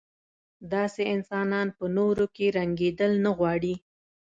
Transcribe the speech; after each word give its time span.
داسې 0.73 1.01
انسانان 1.15 1.67
په 1.77 1.85
نورو 1.97 2.25
کې 2.35 2.45
رنګېدل 2.57 3.11
نه 3.25 3.31
غواړي. 3.37 3.75